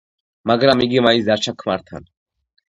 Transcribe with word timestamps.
მაგრამ 0.51 0.81
იგი 0.85 1.03
მაინც 1.09 1.27
დარჩა 1.29 1.53
ქმართან. 1.65 2.11